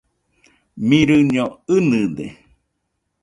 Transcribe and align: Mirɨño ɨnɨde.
Mirɨño 0.87 1.45
ɨnɨde. 1.75 2.25